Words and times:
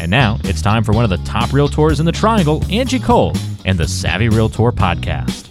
And 0.00 0.10
now 0.10 0.38
it's 0.44 0.62
time 0.62 0.84
for 0.84 0.92
one 0.92 1.04
of 1.04 1.10
the 1.10 1.18
top 1.18 1.50
realtors 1.50 1.98
in 1.98 2.06
the 2.06 2.12
triangle, 2.12 2.64
Angie 2.70 3.00
Cole, 3.00 3.32
and 3.64 3.78
the 3.78 3.88
Savvy 3.88 4.28
Realtor 4.28 4.70
podcast. 4.70 5.46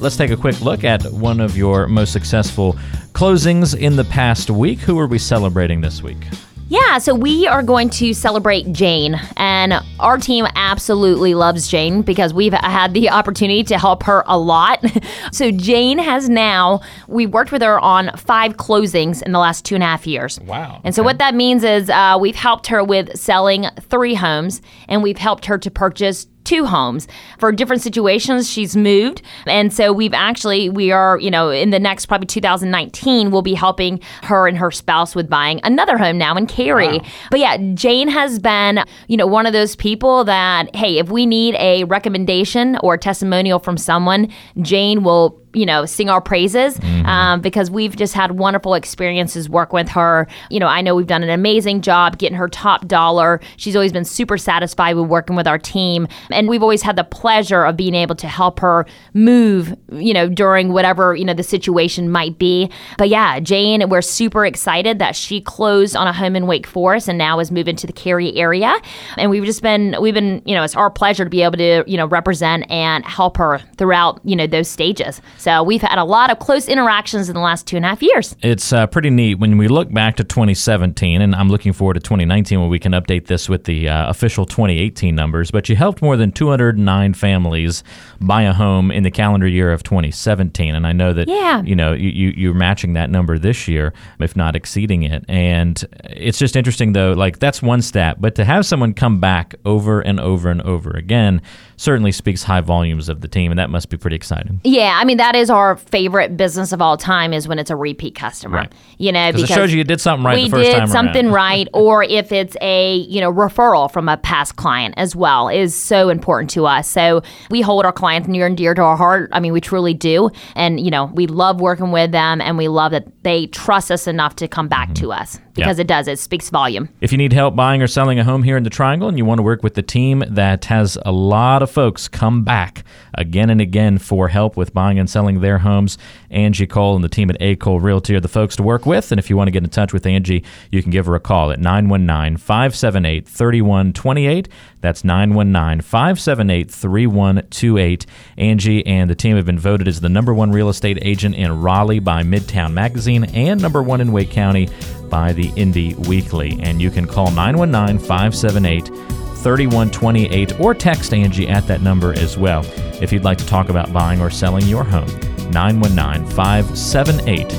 Let's 0.00 0.16
take 0.16 0.30
a 0.30 0.36
quick 0.36 0.60
look 0.60 0.84
at 0.84 1.04
one 1.12 1.40
of 1.40 1.56
your 1.56 1.88
most 1.88 2.12
successful 2.12 2.74
closings 3.12 3.76
in 3.76 3.96
the 3.96 4.04
past 4.04 4.48
week. 4.48 4.78
Who 4.80 4.98
are 4.98 5.06
we 5.06 5.18
celebrating 5.18 5.80
this 5.80 6.02
week? 6.02 6.24
Yeah, 6.70 6.98
so 6.98 7.14
we 7.14 7.46
are 7.46 7.62
going 7.62 7.88
to 7.90 8.12
celebrate 8.12 8.72
Jane, 8.72 9.18
and 9.38 9.82
our 9.98 10.18
team 10.18 10.46
absolutely 10.54 11.34
loves 11.34 11.66
Jane 11.66 12.02
because 12.02 12.34
we've 12.34 12.52
had 12.52 12.92
the 12.92 13.08
opportunity 13.08 13.64
to 13.64 13.78
help 13.78 14.02
her 14.02 14.22
a 14.26 14.38
lot. 14.38 14.84
so, 15.32 15.50
Jane 15.50 15.98
has 15.98 16.28
now, 16.28 16.82
we 17.06 17.24
worked 17.24 17.52
with 17.52 17.62
her 17.62 17.80
on 17.80 18.14
five 18.18 18.58
closings 18.58 19.22
in 19.22 19.32
the 19.32 19.38
last 19.38 19.64
two 19.64 19.76
and 19.76 19.82
a 19.82 19.86
half 19.86 20.06
years. 20.06 20.38
Wow, 20.40 20.82
And 20.84 20.94
so, 20.94 21.00
okay. 21.00 21.06
what 21.06 21.18
that 21.20 21.34
means 21.34 21.64
is 21.64 21.88
uh, 21.88 22.18
we've 22.20 22.36
helped 22.36 22.66
her 22.66 22.84
with 22.84 23.16
selling 23.16 23.64
three 23.80 24.14
homes, 24.14 24.60
and 24.88 25.02
we've 25.02 25.16
helped 25.16 25.46
her 25.46 25.56
to 25.56 25.70
purchase 25.70 26.26
two 26.48 26.64
homes. 26.64 27.06
For 27.38 27.52
different 27.52 27.82
situations 27.82 28.50
she's 28.50 28.74
moved. 28.74 29.22
And 29.46 29.72
so 29.72 29.92
we've 29.92 30.14
actually 30.14 30.68
we 30.68 30.90
are 30.90 31.18
you 31.18 31.30
know 31.30 31.50
in 31.50 31.70
the 31.70 31.78
next 31.78 32.06
probably 32.06 32.26
2019 32.26 33.30
we'll 33.30 33.42
be 33.42 33.54
helping 33.54 34.00
her 34.22 34.48
and 34.48 34.56
her 34.56 34.70
spouse 34.70 35.14
with 35.14 35.28
buying 35.28 35.60
another 35.62 35.98
home 35.98 36.16
now 36.18 36.36
in 36.36 36.46
Cary. 36.46 37.00
But 37.30 37.40
yeah 37.40 37.56
Jane 37.74 38.08
has 38.08 38.38
been 38.38 38.84
you 39.08 39.16
know 39.16 39.26
one 39.26 39.46
of 39.46 39.52
those 39.52 39.76
people 39.76 40.24
that 40.24 40.74
hey 40.74 40.98
if 40.98 41.10
we 41.10 41.26
need 41.26 41.54
a 41.56 41.84
recommendation 41.84 42.78
or 42.82 42.96
testimonial 42.96 43.58
from 43.58 43.76
someone 43.76 44.28
Jane 44.60 45.02
will 45.02 45.40
you 45.58 45.66
know, 45.66 45.84
sing 45.84 46.08
our 46.08 46.20
praises 46.20 46.78
um, 47.04 47.40
because 47.40 47.68
we've 47.68 47.96
just 47.96 48.14
had 48.14 48.32
wonderful 48.38 48.74
experiences 48.74 49.50
work 49.50 49.72
with 49.72 49.88
her. 49.88 50.28
You 50.50 50.60
know, 50.60 50.68
I 50.68 50.82
know 50.82 50.94
we've 50.94 51.06
done 51.06 51.24
an 51.24 51.30
amazing 51.30 51.82
job 51.82 52.18
getting 52.18 52.38
her 52.38 52.48
top 52.48 52.86
dollar. 52.86 53.40
She's 53.56 53.74
always 53.74 53.92
been 53.92 54.04
super 54.04 54.38
satisfied 54.38 54.94
with 54.94 55.06
working 55.06 55.34
with 55.34 55.48
our 55.48 55.58
team. 55.58 56.06
And 56.30 56.48
we've 56.48 56.62
always 56.62 56.82
had 56.82 56.94
the 56.94 57.02
pleasure 57.02 57.64
of 57.64 57.76
being 57.76 57.96
able 57.96 58.14
to 58.14 58.28
help 58.28 58.60
her 58.60 58.86
move, 59.14 59.76
you 59.90 60.14
know, 60.14 60.28
during 60.28 60.72
whatever, 60.72 61.16
you 61.16 61.24
know, 61.24 61.34
the 61.34 61.42
situation 61.42 62.08
might 62.08 62.38
be. 62.38 62.70
But 62.96 63.08
yeah, 63.08 63.40
Jane, 63.40 63.88
we're 63.88 64.00
super 64.00 64.46
excited 64.46 65.00
that 65.00 65.16
she 65.16 65.40
closed 65.40 65.96
on 65.96 66.06
a 66.06 66.12
home 66.12 66.36
in 66.36 66.46
Wake 66.46 66.68
Forest 66.68 67.08
and 67.08 67.18
now 67.18 67.40
is 67.40 67.50
moving 67.50 67.74
to 67.76 67.86
the 67.88 67.92
Cary 67.92 68.36
area. 68.36 68.76
And 69.16 69.28
we've 69.28 69.44
just 69.44 69.62
been, 69.62 69.96
we've 70.00 70.14
been, 70.14 70.40
you 70.44 70.54
know, 70.54 70.62
it's 70.62 70.76
our 70.76 70.88
pleasure 70.88 71.24
to 71.24 71.30
be 71.30 71.42
able 71.42 71.58
to, 71.58 71.82
you 71.88 71.96
know, 71.96 72.06
represent 72.06 72.70
and 72.70 73.04
help 73.04 73.36
her 73.38 73.58
throughout, 73.76 74.20
you 74.22 74.36
know, 74.36 74.46
those 74.46 74.68
stages. 74.68 75.20
So 75.36 75.47
we've 75.66 75.82
had 75.82 75.98
a 75.98 76.04
lot 76.04 76.30
of 76.30 76.38
close 76.38 76.68
interactions 76.68 77.28
in 77.28 77.34
the 77.34 77.40
last 77.40 77.66
two 77.66 77.76
and 77.76 77.84
a 77.84 77.88
half 77.88 78.02
years. 78.02 78.36
It's 78.42 78.72
uh, 78.72 78.86
pretty 78.86 79.10
neat 79.10 79.36
when 79.38 79.56
we 79.58 79.68
look 79.68 79.92
back 79.92 80.16
to 80.16 80.24
2017, 80.24 81.20
and 81.22 81.34
I'm 81.34 81.48
looking 81.48 81.72
forward 81.72 81.94
to 81.94 82.00
2019 82.00 82.60
when 82.60 82.68
we 82.68 82.78
can 82.78 82.92
update 82.92 83.26
this 83.26 83.48
with 83.48 83.64
the 83.64 83.88
uh, 83.88 84.08
official 84.10 84.44
2018 84.46 85.14
numbers. 85.14 85.50
But 85.50 85.68
you 85.68 85.76
helped 85.76 86.02
more 86.02 86.16
than 86.16 86.32
209 86.32 87.14
families 87.14 87.82
buy 88.20 88.42
a 88.42 88.52
home 88.52 88.90
in 88.90 89.02
the 89.02 89.10
calendar 89.10 89.46
year 89.46 89.72
of 89.72 89.82
2017, 89.82 90.74
and 90.74 90.86
I 90.86 90.92
know 90.92 91.12
that 91.12 91.28
Yeah. 91.28 91.62
you 91.62 91.74
know 91.76 91.92
you, 91.92 92.08
you 92.10 92.28
you're 92.36 92.54
matching 92.54 92.92
that 92.94 93.10
number 93.10 93.38
this 93.38 93.68
year, 93.68 93.92
if 94.20 94.36
not 94.36 94.54
exceeding 94.56 95.02
it. 95.02 95.24
And 95.28 95.82
it's 96.04 96.38
just 96.38 96.56
interesting 96.56 96.92
though, 96.92 97.12
like 97.12 97.38
that's 97.38 97.62
one 97.62 97.82
stat, 97.82 98.20
but 98.20 98.34
to 98.36 98.44
have 98.44 98.66
someone 98.66 98.92
come 98.94 99.20
back 99.20 99.54
over 99.64 100.00
and 100.00 100.20
over 100.20 100.50
and 100.50 100.62
over 100.62 100.90
again 100.90 101.40
certainly 101.76 102.10
speaks 102.10 102.42
high 102.42 102.60
volumes 102.60 103.08
of 103.08 103.20
the 103.20 103.28
team, 103.28 103.52
and 103.52 103.58
that 103.58 103.70
must 103.70 103.88
be 103.88 103.96
pretty 103.96 104.16
exciting. 104.16 104.60
Yeah, 104.64 104.98
I 105.00 105.04
mean 105.04 105.16
that 105.18 105.27
is 105.34 105.50
our 105.50 105.76
favorite 105.76 106.36
business 106.36 106.72
of 106.72 106.82
all 106.82 106.96
time 106.96 107.32
is 107.32 107.48
when 107.48 107.58
it's 107.58 107.70
a 107.70 107.76
repeat 107.76 108.14
customer. 108.14 108.58
Right. 108.58 108.72
You 108.98 109.12
know, 109.12 109.32
Because 109.32 109.50
it 109.50 109.54
shows 109.54 109.72
you 109.72 109.78
you 109.78 109.84
did 109.84 110.00
something 110.00 110.24
right 110.24 110.36
we 110.36 110.44
the 110.44 110.50
first 110.50 110.64
did 110.64 110.72
time 110.72 110.80
around. 110.80 110.88
something 110.88 111.30
right, 111.30 111.68
or 111.74 112.02
if 112.02 112.32
it's 112.32 112.56
a 112.60 112.96
you 112.96 113.20
know 113.20 113.32
referral 113.32 113.90
from 113.90 114.08
a 114.08 114.16
past 114.16 114.56
client 114.56 114.94
as 114.96 115.16
well 115.16 115.48
is 115.48 115.74
so 115.74 116.08
important 116.08 116.50
to 116.50 116.66
us. 116.66 116.88
So 116.88 117.22
we 117.50 117.60
hold 117.60 117.84
our 117.84 117.92
clients 117.92 118.28
near 118.28 118.46
and 118.46 118.56
dear 118.56 118.74
to 118.74 118.82
our 118.82 118.96
heart. 118.96 119.30
I 119.32 119.40
mean, 119.40 119.52
we 119.52 119.60
truly 119.60 119.94
do, 119.94 120.30
and 120.54 120.80
you 120.80 120.90
know 120.90 121.06
we 121.06 121.26
love 121.26 121.60
working 121.60 121.92
with 121.92 122.12
them, 122.12 122.40
and 122.40 122.58
we 122.58 122.68
love 122.68 122.92
that 122.92 123.06
they 123.22 123.46
trust 123.46 123.90
us 123.90 124.06
enough 124.06 124.36
to 124.36 124.48
come 124.48 124.68
back 124.68 124.88
mm-hmm. 124.88 125.04
to 125.04 125.12
us 125.12 125.38
because 125.58 125.78
Yeah. 125.78 125.82
it 125.82 125.86
does. 125.86 126.08
It 126.08 126.18
speaks 126.18 126.48
volume. 126.50 126.88
If 127.00 127.12
you 127.12 127.18
need 127.18 127.32
help 127.32 127.54
buying 127.54 127.82
or 127.82 127.86
selling 127.86 128.18
a 128.18 128.24
home 128.24 128.42
here 128.42 128.56
in 128.56 128.62
the 128.62 128.70
Triangle 128.70 129.08
and 129.08 129.18
you 129.18 129.24
want 129.24 129.38
to 129.38 129.42
work 129.42 129.62
with 129.62 129.74
the 129.74 129.82
team 129.82 130.22
that 130.28 130.64
has 130.66 130.96
a 131.04 131.12
lot 131.12 131.62
of 131.62 131.70
folks 131.70 132.08
come 132.08 132.42
back 132.44 132.84
again 133.14 133.50
and 133.50 133.60
again 133.60 133.98
for 133.98 134.28
help 134.28 134.56
with 134.56 134.72
buying 134.72 134.98
and 134.98 135.10
selling 135.10 135.40
their 135.40 135.58
homes, 135.58 135.98
Angie 136.30 136.66
Cole 136.66 136.94
and 136.94 137.04
the 137.04 137.08
team 137.08 137.30
at 137.30 137.36
A. 137.40 137.56
Cole 137.56 137.80
Realty 137.80 138.14
are 138.14 138.20
the 138.20 138.28
folks 138.28 138.56
to 138.56 138.62
work 138.62 138.86
with. 138.86 139.10
And 139.12 139.18
if 139.18 139.28
you 139.28 139.36
want 139.36 139.48
to 139.48 139.52
get 139.52 139.64
in 139.64 139.70
touch 139.70 139.92
with 139.92 140.06
Angie, 140.06 140.44
you 140.70 140.82
can 140.82 140.90
give 140.90 141.06
her 141.06 141.14
a 141.14 141.20
call 141.20 141.50
at 141.50 141.58
919 141.60 142.36
578 142.36 143.26
3128. 143.28 144.48
That's 144.80 145.02
919 145.04 145.80
578 145.80 146.70
3128. 146.70 148.06
Angie 148.36 148.86
and 148.86 149.10
the 149.10 149.14
team 149.14 149.36
have 149.36 149.46
been 149.46 149.58
voted 149.58 149.88
as 149.88 150.00
the 150.00 150.08
number 150.08 150.32
one 150.32 150.52
real 150.52 150.68
estate 150.68 150.98
agent 151.02 151.34
in 151.34 151.60
Raleigh 151.60 151.98
by 151.98 152.22
Midtown 152.22 152.72
Magazine 152.72 153.24
and 153.34 153.60
number 153.60 153.82
one 153.82 154.00
in 154.00 154.12
Wake 154.12 154.30
County 154.30 154.68
by 155.08 155.32
the 155.32 155.52
Indy 155.56 155.94
Weekly. 155.94 156.58
And 156.62 156.80
you 156.80 156.90
can 156.90 157.06
call 157.06 157.30
919 157.30 157.98
578 157.98 158.86
3128 158.86 160.60
or 160.60 160.74
text 160.74 161.14
Angie 161.14 161.48
at 161.48 161.66
that 161.66 161.80
number 161.80 162.12
as 162.12 162.36
well 162.36 162.64
if 163.00 163.12
you'd 163.12 163.24
like 163.24 163.38
to 163.38 163.46
talk 163.46 163.68
about 163.68 163.92
buying 163.92 164.20
or 164.20 164.30
selling 164.30 164.66
your 164.66 164.84
home. 164.84 165.08
919 165.50 166.26
578 166.34 167.50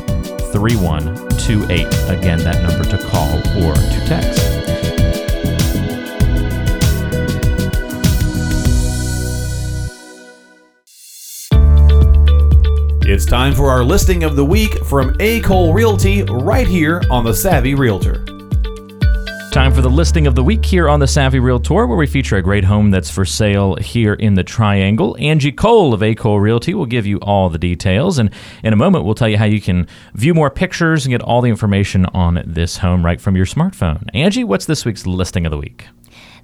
3128. 0.52 1.88
Again, 2.10 2.40
that 2.40 2.62
number 2.62 2.84
to 2.90 2.98
call 3.10 3.38
or 3.64 3.74
to 3.74 4.06
text. 4.08 4.59
It's 13.12 13.25
time 13.25 13.56
for 13.56 13.72
our 13.72 13.84
listing 13.84 14.24
of 14.24 14.36
the 14.36 14.46
week 14.46 14.86
from 14.86 15.16
A. 15.20 15.40
Cole 15.40 15.74
Realty 15.74 16.22
right 16.22 16.68
here 16.68 17.02
on 17.09 17.24
the 17.24 17.34
Savvy 17.34 17.74
Realtor. 17.74 18.24
Time 19.52 19.74
for 19.74 19.81
the 19.81 19.90
listing 19.90 20.28
of 20.28 20.36
the 20.36 20.44
week 20.44 20.64
here 20.64 20.88
on 20.88 21.00
the 21.00 21.08
Savvy 21.08 21.40
Realtor, 21.40 21.88
where 21.88 21.98
we 21.98 22.06
feature 22.06 22.38
a 22.38 22.42
great 22.44 22.66
home 22.66 22.92
that's 22.92 23.09
for 23.09 23.25
sale 23.25 23.74
here 23.78 24.14
in 24.14 24.36
the 24.36 24.44
Triangle. 24.44 25.18
Angie 25.19 25.52
Cole 25.52 25.92
of 25.92 26.03
A. 26.03 26.14
Cole 26.14 26.40
Realty 26.40 26.75
will 26.75 26.86
give 26.86 27.08
you 27.08 27.18
all 27.22 27.50
the 27.50 27.58
details, 27.58 28.19
and 28.19 28.30
in 28.64 28.74
a 28.74 28.75
moment, 28.75 29.06
we'll 29.06 29.16
tell 29.16 29.28
you 29.28 29.40
how 29.40 29.46
you 29.46 29.59
can 29.59 29.88
view 30.14 30.36
more 30.36 30.52
pictures 30.52 31.03
and 31.03 31.12
get 31.12 31.24
all 31.24 31.42
the 31.42 31.50
information 31.50 32.06
on 32.14 32.44
this 32.46 32.78
home 32.78 33.03
right 33.03 33.19
from 33.19 33.36
your 33.36 33.48
smartphone. 33.48 34.08
Angie, 34.14 34.44
what's 34.44 34.68
this 34.68 34.86
week's 34.86 35.08
listing 35.08 35.48
of 35.48 35.50
the 35.50 35.58
week? 35.58 35.88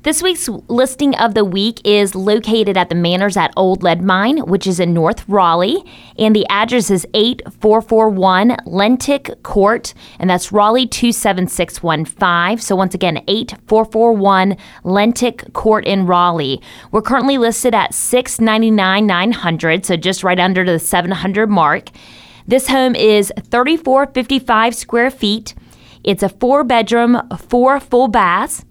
This 0.05 0.21
week's 0.21 0.47
listing 0.67 1.15
of 1.15 1.33
the 1.33 1.43
week 1.43 1.81
is 1.83 2.13
located 2.13 2.77
at 2.77 2.89
the 2.89 2.95
Manors 2.95 3.37
at 3.37 3.51
Old 3.57 3.81
Lead 3.81 4.03
Mine, 4.03 4.37
which 4.37 4.67
is 4.67 4.79
in 4.79 4.93
North 4.93 5.27
Raleigh, 5.27 5.83
and 6.19 6.35
the 6.35 6.45
address 6.47 6.91
is 6.91 7.07
8441 7.15 8.49
Lentic 8.67 9.41
Court, 9.41 9.95
and 10.19 10.29
that's 10.29 10.51
Raleigh 10.51 10.85
27615. 10.85 12.59
So 12.59 12.75
once 12.75 12.93
again, 12.93 13.23
8441 13.27 14.57
Lentic 14.83 15.51
Court 15.53 15.83
in 15.85 16.05
Raleigh. 16.05 16.61
We're 16.91 17.01
currently 17.01 17.39
listed 17.39 17.73
at 17.73 17.95
699 17.95 19.07
900, 19.07 19.87
so 19.87 19.97
just 19.97 20.23
right 20.23 20.39
under 20.39 20.63
the 20.63 20.77
700 20.77 21.49
mark. 21.49 21.89
This 22.47 22.67
home 22.67 22.93
is 22.93 23.33
3455 23.49 24.75
square 24.75 25.09
feet. 25.09 25.55
It's 26.05 26.23
a 26.23 26.29
four 26.29 26.63
bedroom, 26.63 27.19
four 27.49 27.79
full 27.79 28.07
baths. 28.07 28.63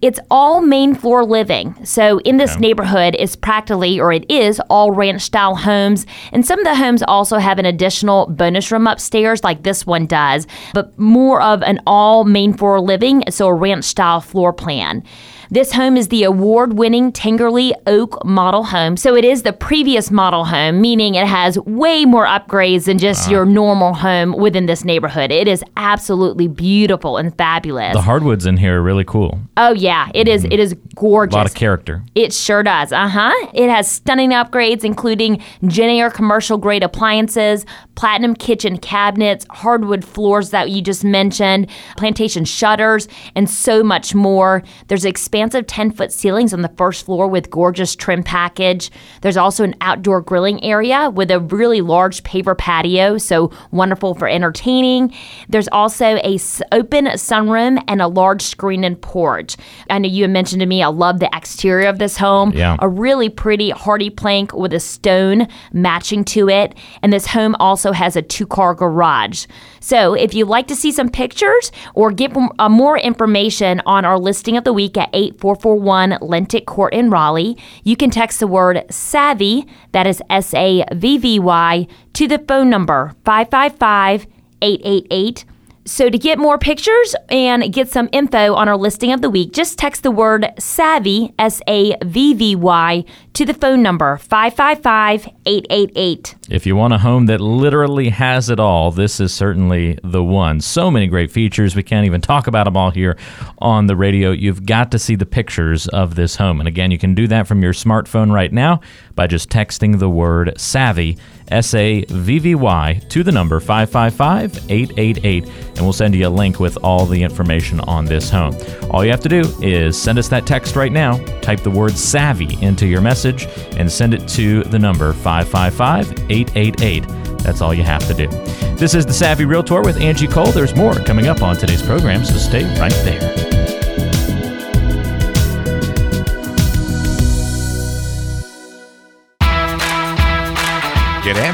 It's 0.00 0.18
all 0.30 0.62
main 0.62 0.94
floor 0.94 1.24
living. 1.24 1.74
So 1.84 2.18
in 2.20 2.38
this 2.38 2.58
neighborhood, 2.58 3.14
it's 3.18 3.36
practically, 3.36 4.00
or 4.00 4.10
it 4.12 4.28
is, 4.30 4.58
all 4.70 4.90
ranch 4.90 5.22
style 5.22 5.54
homes. 5.54 6.06
And 6.32 6.46
some 6.46 6.58
of 6.58 6.64
the 6.64 6.74
homes 6.74 7.02
also 7.02 7.36
have 7.38 7.58
an 7.58 7.66
additional 7.66 8.26
bonus 8.28 8.72
room 8.72 8.86
upstairs, 8.86 9.44
like 9.44 9.64
this 9.64 9.84
one 9.84 10.06
does, 10.06 10.46
but 10.72 10.98
more 10.98 11.42
of 11.42 11.62
an 11.62 11.80
all 11.86 12.24
main 12.24 12.54
floor 12.54 12.80
living, 12.80 13.22
so 13.28 13.48
a 13.48 13.54
ranch 13.54 13.84
style 13.84 14.20
floor 14.20 14.52
plan. 14.52 15.02
This 15.50 15.72
home 15.72 15.96
is 15.96 16.08
the 16.08 16.24
award 16.24 16.74
winning 16.74 17.10
Tangerley 17.10 17.72
Oak 17.86 18.22
model 18.22 18.64
home. 18.64 18.98
So 18.98 19.16
it 19.16 19.24
is 19.24 19.44
the 19.44 19.54
previous 19.54 20.10
model 20.10 20.44
home, 20.44 20.78
meaning 20.82 21.14
it 21.14 21.26
has 21.26 21.58
way 21.60 22.04
more 22.04 22.26
upgrades 22.26 22.84
than 22.84 22.98
just 22.98 23.30
your 23.30 23.46
normal 23.46 23.94
home 23.94 24.32
within 24.32 24.66
this 24.66 24.84
neighborhood. 24.84 25.30
It 25.32 25.48
is 25.48 25.64
absolutely 25.78 26.48
beautiful 26.48 27.16
and 27.16 27.34
fabulous. 27.38 27.94
The 27.94 28.02
hardwoods 28.02 28.44
in 28.44 28.58
here 28.58 28.78
are 28.78 28.82
really 28.82 29.04
cool. 29.04 29.40
oh 29.56 29.72
yeah, 29.72 30.10
it 30.14 30.28
is. 30.28 30.44
It 30.44 30.60
is 30.60 30.76
gorgeous. 30.94 31.34
A 31.34 31.38
lot 31.38 31.46
of 31.46 31.54
character. 31.54 32.02
It 32.14 32.34
sure 32.34 32.62
does. 32.62 32.92
Uh 32.92 33.08
huh. 33.08 33.32
It 33.54 33.70
has 33.70 33.90
stunning 33.90 34.30
upgrades, 34.30 34.84
including 34.84 35.42
Jenn-Air 35.66 36.10
commercial 36.10 36.58
grade 36.58 36.82
appliances, 36.82 37.64
platinum 37.94 38.34
kitchen 38.34 38.76
cabinets, 38.76 39.46
hardwood 39.50 40.04
floors 40.04 40.50
that 40.50 40.68
you 40.68 40.82
just 40.82 41.04
mentioned, 41.04 41.68
plantation 41.96 42.44
shutters, 42.44 43.08
and 43.34 43.48
so 43.48 43.82
much 43.82 44.14
more. 44.14 44.62
There's 44.88 45.06
expansive 45.38 45.68
10 45.68 45.92
foot 45.92 46.12
ceilings 46.12 46.52
on 46.52 46.62
the 46.62 46.68
first 46.70 47.04
floor 47.06 47.28
with 47.28 47.48
gorgeous 47.48 47.94
trim 47.94 48.24
package. 48.24 48.90
There's 49.20 49.36
also 49.36 49.62
an 49.62 49.76
outdoor 49.80 50.20
grilling 50.20 50.62
area 50.64 51.10
with 51.10 51.30
a 51.30 51.38
really 51.38 51.80
large 51.80 52.24
paver 52.24 52.58
patio, 52.58 53.18
so 53.18 53.52
wonderful 53.70 54.14
for 54.14 54.28
entertaining. 54.28 55.14
There's 55.48 55.68
also 55.68 56.16
a 56.16 56.38
open 56.72 57.06
sunroom 57.06 57.80
and 57.86 58.02
a 58.02 58.08
large 58.08 58.42
screen 58.42 58.82
and 58.82 59.00
porch. 59.00 59.56
I 59.88 59.98
know 59.98 60.08
you 60.08 60.24
had 60.24 60.32
mentioned 60.32 60.60
to 60.60 60.66
me, 60.66 60.82
I 60.82 60.88
love 60.88 61.20
the 61.20 61.30
exterior 61.32 61.88
of 61.88 62.00
this 62.00 62.16
home. 62.16 62.52
Yeah. 62.52 62.76
A 62.80 62.88
really 62.88 63.28
pretty 63.28 63.70
HardiePlank 63.70 64.58
with 64.58 64.72
a 64.72 64.80
stone 64.80 65.46
matching 65.72 66.24
to 66.24 66.48
it. 66.48 66.74
And 67.00 67.12
this 67.12 67.26
home 67.26 67.54
also 67.60 67.92
has 67.92 68.16
a 68.16 68.22
two 68.22 68.46
car 68.46 68.74
garage. 68.74 69.46
So 69.80 70.14
if 70.14 70.34
you'd 70.34 70.48
like 70.48 70.66
to 70.68 70.76
see 70.76 70.90
some 70.90 71.08
pictures 71.08 71.70
or 71.94 72.10
get 72.10 72.36
uh, 72.58 72.68
more 72.68 72.98
information 72.98 73.80
on 73.86 74.04
our 74.04 74.18
listing 74.18 74.56
of 74.56 74.64
the 74.64 74.72
week 74.72 74.96
at 74.96 75.14
8441 75.28 76.18
Lentic 76.20 76.66
Court 76.66 76.92
in 76.92 77.10
Raleigh, 77.10 77.56
you 77.84 77.96
can 77.96 78.10
text 78.10 78.40
the 78.40 78.46
word 78.46 78.84
SAVVY, 78.88 79.68
that 79.92 80.06
is 80.06 80.22
S 80.30 80.54
A 80.54 80.84
V 80.92 81.18
V 81.18 81.38
Y, 81.38 81.86
to 82.14 82.28
the 82.28 82.38
phone 82.38 82.70
number 82.70 83.14
555 83.24 84.26
888 84.60 85.44
so 85.88 86.10
to 86.10 86.18
get 86.18 86.38
more 86.38 86.58
pictures 86.58 87.16
and 87.30 87.72
get 87.72 87.88
some 87.88 88.10
info 88.12 88.52
on 88.54 88.68
our 88.68 88.76
listing 88.76 89.10
of 89.12 89.22
the 89.22 89.30
week, 89.30 89.52
just 89.52 89.78
text 89.78 90.02
the 90.02 90.10
word 90.10 90.50
SAVVY, 90.58 91.32
S 91.38 91.62
A 91.66 91.96
V 92.04 92.34
V 92.34 92.54
Y, 92.56 93.04
to 93.32 93.46
the 93.46 93.54
phone 93.54 93.82
number 93.82 94.18
555-888. 94.18 96.34
If 96.50 96.66
you 96.66 96.76
want 96.76 96.92
a 96.92 96.98
home 96.98 97.24
that 97.26 97.40
literally 97.40 98.10
has 98.10 98.50
it 98.50 98.60
all, 98.60 98.90
this 98.90 99.20
is 99.20 99.32
certainly 99.32 99.98
the 100.02 100.24
one. 100.24 100.60
So 100.60 100.90
many 100.90 101.06
great 101.06 101.30
features. 101.30 101.76
We 101.76 101.82
can't 101.82 102.04
even 102.04 102.20
talk 102.20 102.46
about 102.46 102.64
them 102.64 102.76
all 102.76 102.90
here 102.90 103.16
on 103.58 103.86
the 103.86 103.96
radio. 103.96 104.30
You've 104.30 104.66
got 104.66 104.90
to 104.90 104.98
see 104.98 105.14
the 105.14 105.24
pictures 105.26 105.88
of 105.88 106.16
this 106.16 106.36
home. 106.36 106.60
And 106.60 106.68
again, 106.68 106.90
you 106.90 106.98
can 106.98 107.14
do 107.14 107.26
that 107.28 107.46
from 107.46 107.62
your 107.62 107.72
smartphone 107.72 108.30
right 108.32 108.52
now 108.52 108.80
by 109.14 109.26
just 109.26 109.48
texting 109.50 109.98
the 109.98 110.10
word 110.10 110.52
SAVVY, 110.56 111.18
S 111.50 111.74
A 111.74 112.04
V 112.08 112.38
V 112.38 112.54
Y, 112.54 113.00
to 113.08 113.22
the 113.22 113.32
number 113.32 113.60
555 113.60 114.70
888, 114.70 115.44
and 115.46 115.80
we'll 115.80 115.92
send 115.92 116.14
you 116.14 116.26
a 116.26 116.30
link 116.30 116.60
with 116.60 116.76
all 116.82 117.06
the 117.06 117.22
information 117.22 117.80
on 117.80 118.04
this 118.04 118.30
home. 118.30 118.56
All 118.90 119.04
you 119.04 119.10
have 119.10 119.20
to 119.20 119.28
do 119.28 119.42
is 119.62 120.00
send 120.00 120.18
us 120.18 120.28
that 120.28 120.46
text 120.46 120.76
right 120.76 120.92
now, 120.92 121.16
type 121.40 121.60
the 121.60 121.70
word 121.70 121.92
SAVVY 121.92 122.62
into 122.62 122.86
your 122.86 123.00
message, 123.00 123.46
and 123.76 123.90
send 123.90 124.14
it 124.14 124.28
to 124.28 124.62
the 124.64 124.78
number 124.78 125.12
555 125.12 126.30
888. 126.30 127.04
That's 127.38 127.60
all 127.60 127.72
you 127.72 127.84
have 127.84 128.06
to 128.08 128.14
do. 128.14 128.28
This 128.76 128.94
is 128.94 129.06
the 129.06 129.12
Savvy 129.12 129.44
Realtor 129.44 129.82
with 129.82 130.00
Angie 130.00 130.26
Cole. 130.26 130.52
There's 130.52 130.74
more 130.74 130.94
coming 130.94 131.28
up 131.28 131.42
on 131.42 131.56
today's 131.56 131.82
program, 131.82 132.24
so 132.24 132.36
stay 132.36 132.64
right 132.78 132.92
there. 133.04 133.77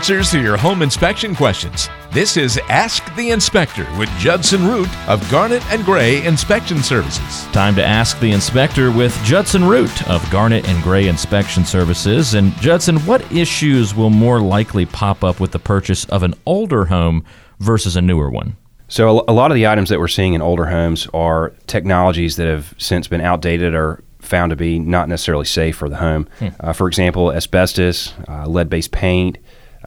Answers 0.05 0.31
to 0.31 0.39
your 0.39 0.59
home 0.59 0.83
inspection 0.83 1.35
questions. 1.35 1.89
This 2.12 2.37
is 2.37 2.59
Ask 2.69 3.03
the 3.17 3.31
Inspector 3.31 3.87
with 3.99 4.11
Judson 4.19 4.67
Root 4.67 4.95
of 5.09 5.27
Garnet 5.31 5.65
and 5.73 5.83
Gray 5.83 6.23
Inspection 6.27 6.83
Services. 6.83 7.51
Time 7.53 7.75
to 7.77 7.83
ask 7.83 8.21
the 8.21 8.31
inspector 8.31 8.91
with 8.91 9.19
Judson 9.25 9.65
Root 9.65 10.06
of 10.06 10.31
Garnet 10.31 10.69
and 10.69 10.83
Gray 10.83 11.09
Inspection 11.09 11.65
Services. 11.65 12.35
And 12.35 12.55
Judson, 12.56 12.99
what 13.06 13.23
issues 13.33 13.95
will 13.95 14.11
more 14.11 14.43
likely 14.43 14.85
pop 14.85 15.25
up 15.25 15.41
with 15.41 15.53
the 15.53 15.59
purchase 15.59 16.05
of 16.11 16.23
an 16.23 16.35
older 16.45 16.85
home 16.85 17.25
versus 17.61 17.97
a 17.97 18.03
newer 18.03 18.29
one? 18.29 18.59
So 18.89 19.21
a 19.21 19.25
a 19.29 19.33
lot 19.33 19.53
of 19.53 19.55
the 19.55 19.67
items 19.67 19.89
that 19.89 20.01
we're 20.01 20.09
seeing 20.09 20.35
in 20.35 20.43
older 20.43 20.67
homes 20.67 21.09
are 21.15 21.55
technologies 21.67 22.37
that 22.37 22.47
have 22.47 22.75
since 22.77 23.09
been 23.09 23.23
outdated 23.23 23.75
or 23.75 24.05
found 24.21 24.51
to 24.51 24.56
be 24.56 24.79
not 24.79 25.09
necessarily 25.09 25.45
safe 25.45 25.77
for 25.77 25.89
the 25.89 25.97
home. 25.97 26.29
Uh, 26.61 26.73
for 26.73 26.89
example, 26.89 27.33
asbestos, 27.33 28.12
uh, 28.29 28.47
lead-based 28.47 28.91
paint, 28.91 29.39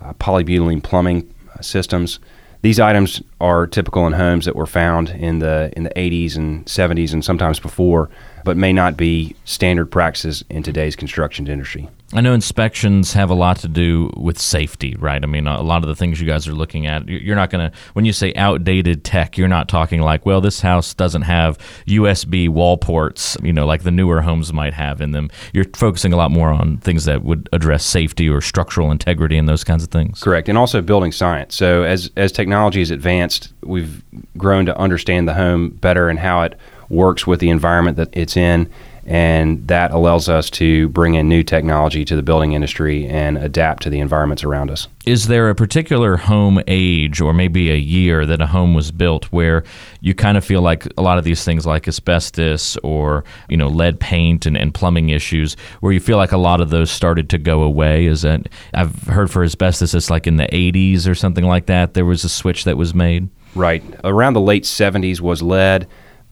uh, 0.01 0.13
polybutylene 0.13 0.83
plumbing 0.83 1.33
systems. 1.61 2.19
These 2.61 2.79
items 2.79 3.21
are 3.39 3.67
typical 3.67 4.07
in 4.07 4.13
homes 4.13 4.45
that 4.45 4.55
were 4.55 4.65
found 4.65 5.09
in 5.09 5.39
the 5.39 5.71
in 5.77 5.83
the 5.83 5.91
80s 5.91 6.35
and 6.35 6.65
70s 6.65 7.13
and 7.13 7.23
sometimes 7.23 7.59
before, 7.59 8.09
but 8.43 8.57
may 8.57 8.73
not 8.73 8.97
be 8.97 9.35
standard 9.45 9.87
practices 9.87 10.43
in 10.49 10.63
today's 10.63 10.95
construction 10.95 11.47
industry. 11.47 11.89
I 12.13 12.21
know 12.21 12.33
inspections 12.33 13.11
have 13.13 13.29
a 13.29 13.33
lot 13.33 13.57
to 13.57 13.67
do 13.67 14.09
with 14.15 14.39
safety, 14.39 14.95
right? 14.97 15.21
I 15.21 15.27
mean, 15.27 15.45
a 15.45 15.61
lot 15.61 15.83
of 15.83 15.89
the 15.89 15.95
things 15.95 16.21
you 16.21 16.25
guys 16.27 16.47
are 16.47 16.53
looking 16.53 16.87
at, 16.87 17.07
you- 17.09 17.17
you're 17.17 17.35
not 17.35 17.49
going 17.49 17.69
to, 17.69 17.77
when 17.93 18.05
you 18.05 18.13
say 18.13 18.33
outdated 18.35 19.03
tech, 19.03 19.37
you're 19.37 19.49
not 19.49 19.67
talking 19.67 19.99
like, 19.99 20.25
well, 20.25 20.39
this 20.39 20.61
house 20.61 20.93
doesn't 20.93 21.23
have 21.23 21.57
USB 21.85 22.47
wall 22.47 22.77
ports, 22.77 23.35
you 23.43 23.51
know, 23.51 23.65
like 23.65 23.83
the 23.83 23.91
newer 23.91 24.21
homes 24.21 24.53
might 24.53 24.73
have 24.73 25.01
in 25.01 25.11
them. 25.11 25.29
You're 25.51 25.65
focusing 25.75 26.13
a 26.13 26.15
lot 26.15 26.31
more 26.31 26.49
on 26.49 26.77
things 26.77 27.03
that 27.05 27.25
would 27.25 27.49
address 27.51 27.83
safety 27.83 28.29
or 28.29 28.39
structural 28.39 28.89
integrity 28.89 29.37
and 29.37 29.49
those 29.49 29.65
kinds 29.65 29.83
of 29.83 29.89
things. 29.89 30.21
Correct, 30.21 30.47
and 30.47 30.57
also 30.57 30.81
building 30.81 31.11
science. 31.11 31.55
So 31.55 31.83
as 31.83 32.09
as 32.15 32.31
technology 32.31 32.79
has 32.79 32.89
advanced, 32.91 33.51
we've 33.63 34.01
grown 34.37 34.65
to 34.67 34.77
understand 34.77 35.27
the 35.27 35.33
home 35.33 35.69
better 35.71 36.07
and 36.07 36.19
how 36.19 36.43
it 36.43 36.57
works 36.89 37.27
with 37.27 37.39
the 37.39 37.49
environment 37.49 37.97
that 37.97 38.09
it's 38.13 38.37
in, 38.37 38.69
and 39.07 39.65
that 39.69 39.91
allows 39.91 40.27
us 40.27 40.49
to 40.49 40.89
bring 40.89 41.13
in 41.15 41.29
new 41.29 41.41
technology 41.41 42.03
to 42.03 42.13
the 42.17 42.21
building 42.21 42.51
industry 42.51 43.07
and 43.07 43.37
adapt 43.37 43.81
to 43.83 43.89
the 43.89 44.01
environments 44.01 44.43
around 44.43 44.69
us. 44.69 44.89
Is 45.05 45.27
there 45.27 45.49
a 45.49 45.55
particular 45.55 46.17
home 46.17 46.61
age 46.67 47.21
or 47.21 47.33
maybe 47.33 47.71
a 47.71 47.77
year 47.77 48.25
that 48.25 48.41
a 48.41 48.47
home 48.47 48.73
was 48.73 48.91
built 48.91 49.23
where 49.25 49.63
you 50.01 50.13
kind 50.13 50.37
of 50.37 50.43
feel 50.43 50.61
like 50.61 50.85
a 50.97 51.01
lot 51.01 51.17
of 51.17 51.23
these 51.23 51.45
things 51.45 51.65
like 51.65 51.87
asbestos 51.87 52.75
or, 52.83 53.23
you 53.47 53.55
know, 53.55 53.69
lead 53.69 54.01
paint 54.01 54.45
and, 54.45 54.57
and 54.57 54.73
plumbing 54.73 55.07
issues 55.07 55.55
where 55.79 55.93
you 55.93 56.01
feel 56.01 56.17
like 56.17 56.33
a 56.33 56.37
lot 56.37 56.59
of 56.59 56.69
those 56.69 56.91
started 56.91 57.29
to 57.29 57.37
go 57.37 57.63
away? 57.63 58.07
Is 58.07 58.23
that 58.23 58.49
I've 58.73 59.03
heard 59.03 59.31
for 59.31 59.41
asbestos 59.41 59.93
it's 59.93 60.09
like 60.09 60.27
in 60.27 60.35
the 60.35 60.47
80s 60.47 61.07
or 61.07 61.15
something 61.15 61.45
like 61.45 61.67
that 61.67 61.93
there 61.93 62.03
was 62.03 62.25
a 62.25 62.29
switch 62.29 62.65
that 62.65 62.75
was 62.75 62.93
made. 62.93 63.29
Right. 63.55 63.81
Around 64.03 64.33
the 64.33 64.41
late 64.41 64.63
70s 64.63 65.21
was 65.21 65.41
lead. 65.41 65.87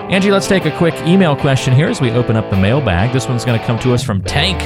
Angie, 0.09 0.31
let's 0.31 0.47
take 0.47 0.65
a 0.65 0.75
quick 0.75 0.95
email 1.05 1.35
question 1.35 1.71
here 1.71 1.87
as 1.87 2.01
we 2.01 2.09
open 2.09 2.35
up 2.35 2.49
the 2.49 2.57
mailbag. 2.57 3.13
This 3.13 3.27
one's 3.27 3.45
going 3.45 3.59
to 3.59 3.63
come 3.67 3.77
to 3.77 3.93
us 3.93 4.03
from 4.03 4.23
Tank. 4.23 4.57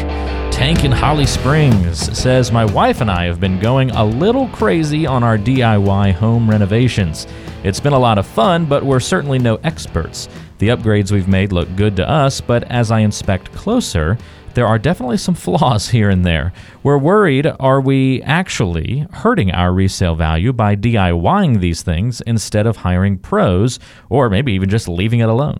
Tank 0.54 0.86
in 0.86 0.92
Holly 0.94 1.26
Springs 1.26 2.18
says, 2.18 2.50
My 2.50 2.64
wife 2.64 3.02
and 3.02 3.12
I 3.12 3.26
have 3.26 3.42
been 3.42 3.60
going 3.60 3.92
a 3.92 4.06
little 4.06 4.48
crazy 4.48 5.06
on 5.06 5.22
our 5.22 5.38
DIY 5.38 6.14
home 6.14 6.50
renovations. 6.50 7.28
It's 7.63 7.79
been 7.79 7.93
a 7.93 8.00
lot 8.00 8.17
of 8.17 8.27
fun, 8.27 8.65
but 8.65 8.84
we're 8.84 9.00
certainly 9.00 9.39
no 9.39 9.55
experts. 9.63 10.27
The 10.58 10.67
upgrades 10.67 11.12
we've 11.12 11.29
made 11.29 11.53
look 11.53 11.74
good 11.77 11.96
to 11.96 12.10
us, 12.10 12.41
but 12.41 12.63
as 12.65 12.91
I 12.91 13.00
inspect 13.00 13.53
closer, 13.53 14.17
there 14.53 14.67
are 14.67 14.77
definitely 14.77 15.15
some 15.15 15.34
flaws 15.46 15.89
here 15.89 16.10
and 16.10 16.25
there. 16.25 16.51
We're 16.84 16.98
worried 16.98 17.48
are 17.62 17.79
we 17.79 18.22
actually 18.24 19.08
hurting 19.13 19.51
our 19.51 19.72
resale 19.72 20.13
value 20.13 20.51
by 20.51 20.75
DIYing 20.75 21.62
these 21.62 21.82
things 21.84 22.20
instead 22.22 22.67
of 22.67 22.75
hiring 22.75 23.17
pros 23.17 23.79
or 24.10 24.29
maybe 24.29 24.51
even 24.51 24.70
just 24.70 24.89
leaving 24.89 25.22
it 25.22 25.29
alone? 25.29 25.60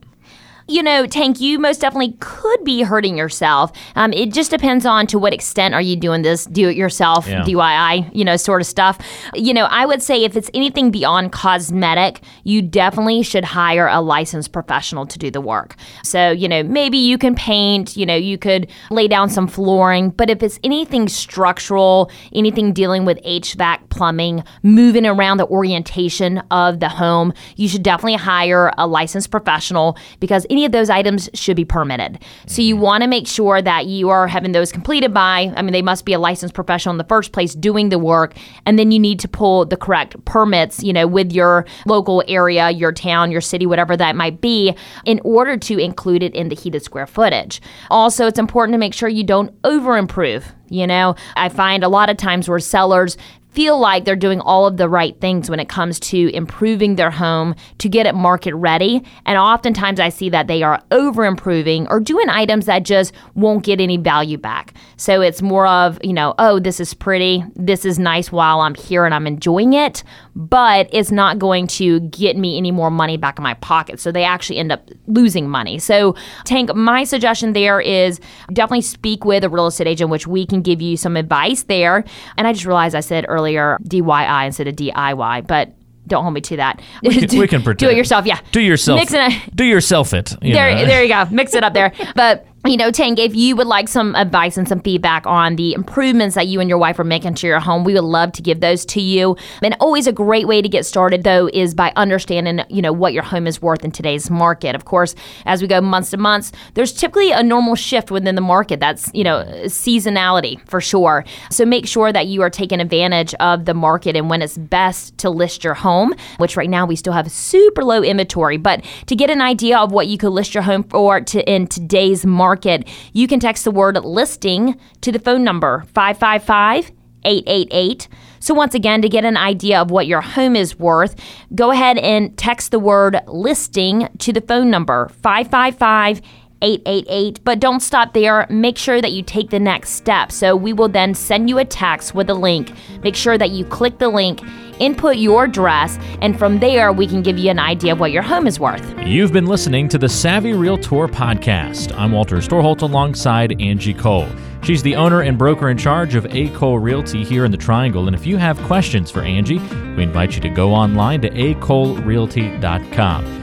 You 0.68 0.82
know, 0.84 1.06
Tank, 1.06 1.40
you 1.42 1.60
most 1.60 1.82
definitely 1.82 2.16
could 2.20 2.64
be 2.64 2.84
hurting 2.84 3.18
yourself. 3.18 3.72
Um, 3.96 4.14
it 4.14 4.32
just 4.34 4.50
depends 4.52 4.86
on 4.86 5.08
to 5.08 5.20
what 5.20 5.34
extent 5.34 5.74
are 5.74 5.82
you 5.82 5.96
doing 5.96 6.22
this 6.22 6.46
do-it-yourself, 6.46 7.28
Yeah. 7.28 7.44
DIY, 7.44 8.10
you 8.14 8.24
know, 8.24 8.38
sort 8.38 8.62
of 8.62 8.68
stuff. 8.68 8.98
You 9.34 9.54
know, 9.54 9.66
I 9.66 9.86
would 9.86 10.02
say 10.02 10.24
if 10.24 10.36
it's 10.38 10.50
anything 10.54 10.92
beyond 10.92 11.32
cosmetic, 11.32 12.22
you 12.44 12.62
definitely 12.62 13.24
should 13.24 13.44
hire 13.46 13.88
a 13.88 14.02
licensed 14.02 14.52
professional 14.52 15.06
to 15.08 15.20
do 15.20 15.30
the 15.30 15.42
work. 15.42 15.76
So, 16.04 16.32
you 16.32 16.48
know, 16.48 16.64
maybe 16.64 16.98
you 16.98 17.18
can 17.18 17.36
paint, 17.36 17.98
you 17.98 18.06
know, 18.06 18.16
you 18.16 18.38
could 18.38 18.70
lay 18.90 19.08
down 19.08 19.30
some 19.30 19.48
flooring, 19.48 20.10
but 20.12 20.30
if 20.30 20.42
it's 20.42 20.60
anything 20.64 21.08
structural, 21.08 22.10
anything 22.34 22.74
dealing 22.74 23.06
with 23.06 23.20
HVAC, 23.24 23.90
plumbing, 23.90 24.44
moving 24.64 25.06
around 25.06 25.38
the 25.38 25.48
orientation 25.48 26.40
of 26.52 26.80
the 26.80 26.90
home, 26.90 27.34
you 27.56 27.68
should 27.68 27.84
definitely 27.84 28.16
hire 28.16 28.72
a 28.78 28.88
licensed 28.88 29.30
professional 29.32 29.98
because 30.20 30.46
any 30.54 30.66
of 30.66 30.72
those 30.72 30.90
items 30.90 31.30
should 31.34 31.56
be 31.56 31.66
permitted. 31.66 32.20
So 32.46 32.62
you 32.62 32.76
mm-hmm. 32.76 32.84
want 32.84 33.02
to 33.02 33.08
make 33.08 33.28
sure 33.28 33.60
that 33.60 33.88
you 33.88 34.10
are 34.10 34.28
having 34.28 34.52
those 34.52 34.72
completed 34.72 35.14
by, 35.14 35.52
I 35.56 35.64
mean, 35.64 35.74
they 35.74 35.82
must 35.82 36.06
be 36.06 36.14
a 36.14 36.20
licensed 36.20 36.54
professional 36.54 36.94
in 36.94 37.00
the 37.00 37.04
first 37.06 37.32
place 37.32 37.56
doing 37.56 37.90
the 37.90 37.98
work, 37.98 38.36
and 38.68 38.78
then 38.78 38.92
you 38.92 39.00
need 39.00 39.20
to 39.22 39.28
pull 39.28 39.66
the 39.66 39.76
correct 39.76 40.24
permits, 40.26 40.84
you 40.84 40.94
know, 40.94 41.08
with 41.08 41.32
your 41.32 41.66
local 41.88 42.24
area, 42.28 42.70
your 42.70 42.92
town, 42.92 43.32
your 43.32 43.42
city, 43.42 43.66
whatever 43.66 43.98
that 43.98 44.16
might 44.16 44.42
be, 44.42 44.76
in 45.06 45.20
order 45.24 45.58
to 45.58 45.80
include 45.80 46.22
it 46.22 46.36
in 46.36 46.50
the 46.50 46.56
heated 46.56 46.84
square 46.84 47.08
footage. 47.08 47.60
Also, 47.90 48.28
it's 48.28 48.40
important 48.40 48.76
to 48.76 48.80
make 48.80 48.94
sure 48.94 49.10
you 49.10 49.24
don't 49.24 49.52
over 49.64 49.98
improve. 49.98 50.54
You 50.70 50.88
know, 50.88 51.16
I 51.36 51.50
find 51.50 51.84
a 51.84 51.90
lot 51.90 52.10
of 52.10 52.18
times 52.18 52.48
where 52.48 52.60
sellers 52.60 53.18
feel 53.54 53.80
like 53.80 54.04
they're 54.04 54.16
doing 54.16 54.42
all 54.42 54.66
of 54.66 54.78
the 54.78 54.90
right 54.90 55.20
things 55.22 55.50
when 55.50 55.60
it 55.60 55.70
comes 55.70 56.00
to 56.00 56.34
improving 56.34 56.96
their 56.96 57.12
home 57.12 57.56
to 57.78 57.88
get 57.88 58.06
it 58.06 58.16
market 58.16 58.56
ready. 58.56 59.04
And 59.26 59.38
oftentimes 59.38 60.00
I 60.00 60.10
see 60.10 60.30
that 60.30 60.48
they 60.48 60.64
are 60.64 60.82
over 60.92 61.24
improving 61.24 61.88
or 61.90 62.00
doing 62.00 62.30
items 62.30 62.66
that 62.66 62.84
just 62.84 63.14
won't 63.36 63.64
get 63.64 63.80
any 63.80 63.98
value 63.98 64.38
back. 64.38 64.74
So 64.98 65.22
it's 65.22 65.42
more 65.42 65.68
of, 65.68 66.00
you 66.04 66.14
know, 66.14 66.34
oh, 66.40 66.60
this 66.60 66.80
is 66.80 66.94
pretty, 66.94 67.44
this 67.56 67.86
is 67.86 68.00
nice 68.00 68.32
while 68.32 68.62
I'm 68.62 68.76
here 68.76 69.06
and 69.06 69.14
I'm 69.14 69.28
enjoying 69.28 69.74
it, 69.74 70.04
but 70.36 70.90
it's 70.92 71.12
not 71.12 71.38
going 71.38 71.68
to 71.68 72.00
get 72.00 72.36
me 72.38 72.58
any 72.58 72.72
more 72.72 72.90
money 72.90 73.18
back 73.18 73.38
in 73.38 73.44
my 73.44 73.54
pocket. 73.56 74.00
So 74.00 74.12
they 74.12 74.24
actually 74.24 74.58
end 74.58 74.72
up 74.72 74.90
losing 75.06 75.48
money. 75.48 75.78
So, 75.78 76.16
Tank, 76.46 76.74
my 76.74 77.04
suggestion 77.04 77.54
there 77.54 77.80
is 77.80 78.20
definitely 78.52 78.82
speak 78.82 79.26
with 79.26 79.44
a 79.44 79.50
real 79.50 79.68
estate 79.68 79.88
agent, 79.88 80.10
which 80.10 80.26
we 80.26 80.46
can 80.46 80.62
give 80.62 80.82
you 80.82 80.98
some 80.98 81.16
advice 81.16 81.64
there. 81.64 82.04
And 82.38 82.48
I 82.48 82.54
just 82.54 82.66
realized 82.66 82.96
I 82.96 83.02
said 83.02 83.26
earlier 83.28 83.43
DYI 83.52 84.46
instead 84.48 84.68
of 84.68 84.76
DIY, 84.76 85.48
but 85.48 85.74
don't 86.08 86.24
hold 86.24 86.34
me 86.34 86.42
to 86.42 86.58
that. 86.58 86.82
We 87.02 87.26
can, 87.26 87.40
we 87.40 87.48
can 87.48 87.62
Do 87.78 87.90
it 87.90 87.96
yourself, 87.98 88.26
yeah. 88.26 88.40
Do 88.52 88.60
yourself. 88.62 89.00
Mix 89.00 89.14
it. 89.14 89.56
Do 89.56 89.64
yourself 89.64 90.14
it. 90.14 90.36
you 90.42 90.54
There, 90.54 90.76
know. 90.76 90.86
there 90.86 91.02
you 91.04 91.10
go. 91.10 91.26
Mix 91.32 91.54
it 91.56 91.64
up 91.64 91.74
there. 91.74 91.94
But 92.16 92.46
you 92.66 92.78
know, 92.78 92.92
Tank, 92.92 93.20
if 93.20 93.36
you 93.36 93.58
would 93.58 93.68
like 93.68 93.90
some 93.90 94.16
advice 94.16 94.56
and 94.56 94.70
some 94.70 94.80
feedback 94.80 95.28
on 95.28 95.58
the 95.58 95.74
improvements 95.74 96.36
that 96.36 96.48
you 96.48 96.62
and 96.62 96.70
your 96.70 96.78
wife 96.78 96.98
are 96.98 97.04
making 97.04 97.34
to 97.36 97.48
your 97.48 97.60
home, 97.60 97.84
we 97.84 97.94
would 97.94 98.06
love 98.06 98.32
to 98.32 98.42
give 98.42 98.62
those 98.62 98.86
to 98.86 99.02
you. 99.02 99.36
And 99.62 99.76
always 99.82 100.08
a 100.08 100.14
great 100.14 100.48
way 100.48 100.62
to 100.62 100.70
get 100.70 100.86
started, 100.86 101.26
though, 101.26 101.50
is 101.54 101.76
by 101.76 101.92
understanding, 101.98 102.62
you 102.70 102.82
know, 102.82 102.94
what 102.94 103.12
your 103.12 103.24
home 103.24 103.48
is 103.48 103.62
worth 103.62 103.84
in 103.84 103.92
today's 103.92 104.30
market. 104.30 104.76
Of 104.76 104.86
course, 104.86 105.14
as 105.46 105.62
we 105.62 105.68
go 105.68 105.82
months 105.82 106.12
to 106.12 106.18
months, 106.18 106.54
there's 106.74 106.94
typically 106.94 107.32
a 107.32 107.44
normal 107.44 107.76
shift 107.76 108.12
within 108.12 108.36
the 108.36 108.42
market. 108.42 108.80
That's, 108.80 109.12
you 109.14 109.26
know, 109.26 109.44
seasonality 109.66 110.66
for 110.66 110.80
sure. 110.80 111.26
So 111.52 111.66
make 111.66 111.86
sure 111.86 112.14
that 112.14 112.28
you 112.28 112.44
are 112.44 112.50
taking 112.50 112.80
advantage 112.80 113.34
of 113.42 113.66
the 113.66 113.74
market 113.74 114.16
and 114.16 114.30
when 114.30 114.42
it's 114.42 114.58
best 114.58 115.18
to 115.18 115.30
list 115.30 115.66
your 115.66 115.74
home, 115.74 116.14
which 116.38 116.56
right 116.56 116.70
now 116.70 116.86
we 116.86 116.96
still 116.96 117.14
have 117.14 117.30
super 117.30 117.84
low 117.84 118.02
inventory. 118.02 118.56
But 118.56 118.86
to 119.08 119.18
get 119.18 119.30
an 119.30 119.42
idea 119.42 119.78
of 119.80 119.92
what 119.92 120.08
you 120.08 120.18
could 120.18 120.30
list 120.30 120.54
your 120.54 120.64
home 120.64 120.84
for 120.84 121.20
to 121.20 121.44
in 121.52 121.68
today's 121.68 122.26
market, 122.26 122.53
you 122.56 123.28
can 123.28 123.40
text 123.40 123.64
the 123.64 123.72
word 123.72 123.98
listing 124.04 124.80
to 125.02 125.12
the 125.12 125.20
phone 125.20 125.44
number 125.44 125.84
555 125.94 126.92
888. 127.26 128.08
So, 128.40 128.54
once 128.54 128.76
again, 128.76 129.02
to 129.02 129.08
get 129.08 129.24
an 129.24 129.38
idea 129.38 129.82
of 129.82 129.90
what 129.90 130.08
your 130.08 130.20
home 130.20 130.56
is 130.56 130.78
worth, 130.78 131.16
go 131.56 131.72
ahead 131.72 131.98
and 131.98 132.38
text 132.38 132.72
the 132.72 132.80
word 132.80 133.22
listing 133.28 134.10
to 134.20 134.34
the 134.34 134.42
phone 134.42 134.70
number 134.70 135.10
555 135.22 136.22
888. 136.64 137.44
But 137.44 137.60
don't 137.60 137.82
stop 137.82 138.14
there. 138.14 138.48
Make 138.50 138.78
sure 138.78 139.02
that 139.02 139.12
you 139.12 139.22
take 139.22 139.50
the 139.50 139.60
next 139.60 139.92
step. 139.92 140.32
So, 140.32 140.56
we 140.56 140.74
will 140.74 140.90
then 140.90 141.14
send 141.14 141.50
you 141.50 141.60
a 141.60 141.66
text 141.66 142.16
with 142.16 142.30
a 142.30 142.34
link. 142.34 142.72
Make 143.04 143.16
sure 143.16 143.38
that 143.38 143.52
you 143.52 143.66
click 143.66 144.00
the 144.00 144.10
link, 144.10 144.42
input 144.80 145.18
your 145.18 145.44
address, 145.44 146.00
and 146.22 146.40
from 146.40 146.60
there, 146.60 146.94
we 146.94 147.06
can 147.06 147.22
give 147.22 147.38
you 147.38 147.52
an 147.52 147.60
idea 147.60 147.94
of 147.94 148.00
what 148.00 148.12
your 148.12 148.24
home 148.24 148.48
is 148.48 148.60
worth. 148.60 148.84
You've 149.06 149.34
been 149.34 149.46
listening 149.46 149.90
to 149.90 149.98
the 149.98 150.10
Savvy 150.10 150.54
Realtor 150.54 151.08
podcast. 151.08 151.96
I'm 151.98 152.14
Walter 152.14 152.38
Storholt 152.38 152.82
alongside 152.82 153.62
Angie 153.62 153.94
Cole. 153.94 154.30
She's 154.64 154.82
the 154.82 154.96
owner 154.96 155.22
and 155.22 155.38
broker 155.38 155.70
in 155.70 155.78
charge 155.78 156.16
of 156.16 156.26
A. 156.34 156.48
Cole 156.50 156.80
Realty 156.80 157.26
here 157.26 157.44
in 157.44 157.52
the 157.52 157.58
Triangle. 157.58 158.08
And 158.08 158.16
if 158.16 158.26
you 158.26 158.38
have 158.38 158.58
questions 158.60 159.12
for 159.12 159.22
Angie, 159.22 159.60
we 159.98 160.04
invite 160.04 160.36
you 160.36 160.42
to 160.42 160.50
go 160.50 160.74
online 160.74 161.20
to 161.22 161.30
acolerealty.com. 161.30 163.43